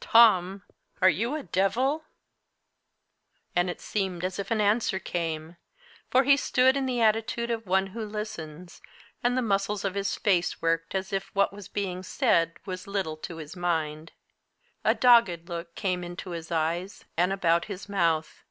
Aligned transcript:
"Tom! 0.00 0.62
Are 1.02 1.10
you 1.10 1.34
a 1.34 1.42
devil?" 1.42 2.04
And 3.54 3.68
it 3.68 3.78
seemed 3.78 4.24
as 4.24 4.38
if 4.38 4.50
an 4.50 4.58
answer 4.62 4.98
came. 4.98 5.58
For 6.10 6.24
he 6.24 6.38
stood 6.38 6.78
in 6.78 6.86
the 6.86 7.02
attitude 7.02 7.50
of 7.50 7.66
one 7.66 7.88
who 7.88 8.06
listens, 8.06 8.80
and 9.22 9.36
the 9.36 9.42
muscles 9.42 9.84
of 9.84 9.94
his 9.94 10.14
face 10.16 10.62
worked 10.62 10.94
as 10.94 11.12
if 11.12 11.24
what 11.34 11.52
was 11.52 11.68
being 11.68 12.02
said 12.02 12.56
was 12.64 12.86
little 12.86 13.18
to 13.18 13.36
his 13.36 13.54
mind. 13.54 14.12
A 14.82 14.94
dogged 14.94 15.46
look 15.50 15.74
came 15.74 16.02
into 16.02 16.30
his 16.30 16.50
eyes, 16.50 17.04
and 17.18 17.30
about 17.30 17.66
his 17.66 17.86
mouth. 17.86 18.44